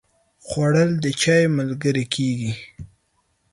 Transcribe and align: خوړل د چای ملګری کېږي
خوړل 0.47 0.91
د 1.03 1.05
چای 1.21 1.43
ملګری 1.57 2.05
کېږي 2.13 2.51